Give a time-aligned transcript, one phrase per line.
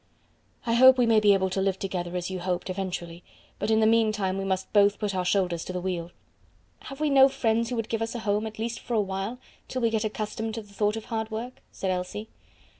[0.65, 3.23] "I hope we may be able to live together as you hoped, eventually;
[3.59, 6.09] but in the meantime we must both put our shoulders to the wheel."
[6.85, 9.37] "Have we no friends who would give us a home at least for a while,
[9.67, 12.29] till we get accustomed to the thought of hard work?" said Elsie.